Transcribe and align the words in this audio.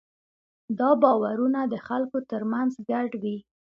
دا 0.79 0.89
باورونه 1.03 1.59
د 1.67 1.75
خلکو 1.87 2.17
ترمنځ 2.31 2.71
ګډ 2.89 3.09
وي. 3.21 3.37